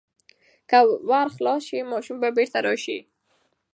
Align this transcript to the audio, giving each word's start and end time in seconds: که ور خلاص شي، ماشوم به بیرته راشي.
که 0.69 0.77
ور 1.09 1.27
خلاص 1.35 1.61
شي، 1.67 1.79
ماشوم 1.91 2.17
به 2.21 2.29
بیرته 2.35 2.59
راشي. 2.65 2.97